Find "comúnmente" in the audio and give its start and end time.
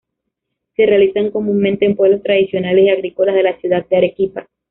1.29-1.85